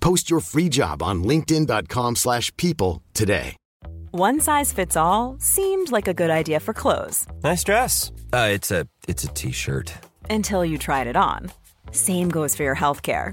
[0.00, 3.56] Post your free job on linkedin.com/people slash people today.
[4.12, 8.10] One size fits all seemed like a good idea for clothes Nice dress.
[8.32, 9.92] Uh, it's a it's a t-shirt.
[10.30, 11.50] until you tried it on.
[11.92, 13.32] Same goes for your healthcare.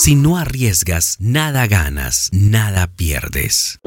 [0.00, 3.80] Si no arriesgas, nada ganas, nada pierdes.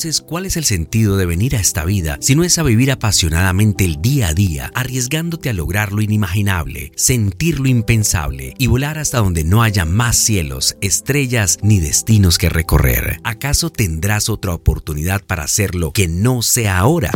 [0.00, 2.90] Entonces, ¿cuál es el sentido de venir a esta vida si no es a vivir
[2.90, 8.96] apasionadamente el día a día, arriesgándote a lograr lo inimaginable, sentir lo impensable y volar
[8.96, 13.20] hasta donde no haya más cielos, estrellas ni destinos que recorrer?
[13.24, 17.10] ¿Acaso tendrás otra oportunidad para hacerlo que no sea ahora?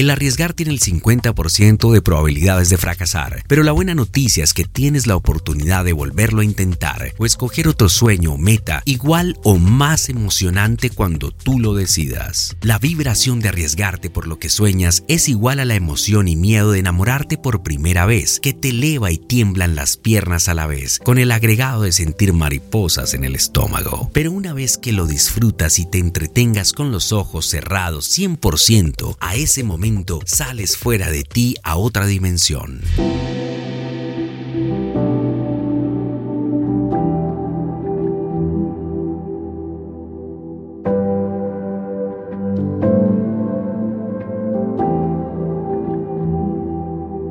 [0.00, 4.64] El arriesgar tiene el 50% de probabilidades de fracasar, pero la buena noticia es que
[4.64, 9.58] tienes la oportunidad de volverlo a intentar o escoger otro sueño o meta igual o
[9.58, 12.56] más emocionante cuando tú lo decidas.
[12.62, 16.72] La vibración de arriesgarte por lo que sueñas es igual a la emoción y miedo
[16.72, 20.98] de enamorarte por primera vez, que te eleva y tiemblan las piernas a la vez,
[20.98, 24.08] con el agregado de sentir mariposas en el estómago.
[24.14, 29.36] Pero una vez que lo disfrutas y te entretengas con los ojos cerrados 100%, a
[29.36, 29.89] ese momento
[30.24, 32.80] sales fuera de ti a otra dimensión.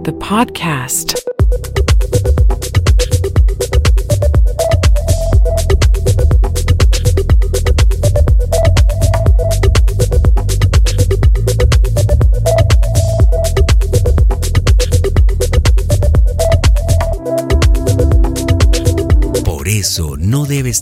[0.04, 1.39] The podcast.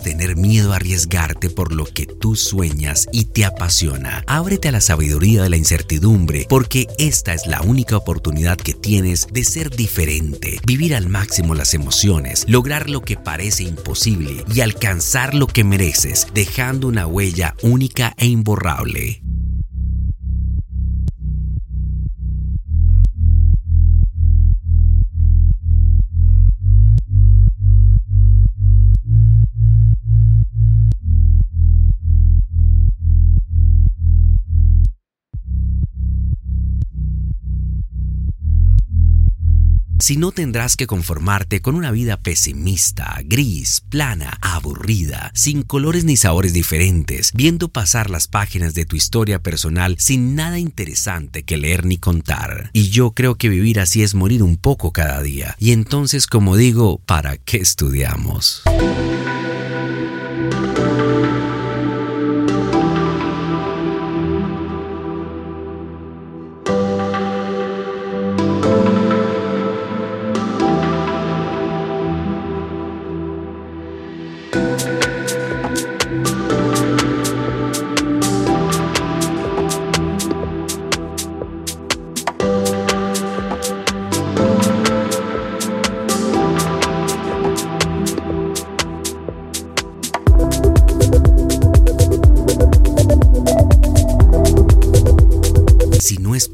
[0.08, 4.24] Tener miedo a arriesgarte por lo que tú sueñas y te apasiona.
[4.26, 9.28] Ábrete a la sabiduría de la incertidumbre porque esta es la única oportunidad que tienes
[9.30, 15.34] de ser diferente, vivir al máximo las emociones, lograr lo que parece imposible y alcanzar
[15.34, 19.27] lo que mereces, dejando una huella única e imborrable.
[40.08, 46.16] Si no tendrás que conformarte con una vida pesimista, gris, plana, aburrida, sin colores ni
[46.16, 51.86] sabores diferentes, viendo pasar las páginas de tu historia personal sin nada interesante que leer
[51.86, 52.70] ni contar.
[52.72, 55.58] Y yo creo que vivir así es morir un poco cada día.
[55.60, 58.64] Y entonces, como digo, ¿para qué estudiamos?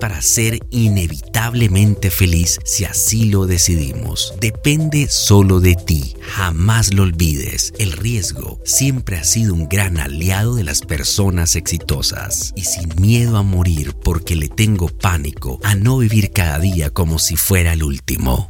[0.03, 4.33] Para ser inevitablemente feliz si así lo decidimos.
[4.41, 7.73] Depende solo de ti, jamás lo olvides.
[7.79, 13.37] El riesgo siempre ha sido un gran aliado de las personas exitosas y sin miedo
[13.37, 17.81] a morir porque le tengo pánico a no vivir cada día como si fuera el
[17.81, 18.49] último.